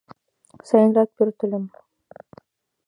Сайынак 0.67 1.09
пӧртыльым. 1.17 1.65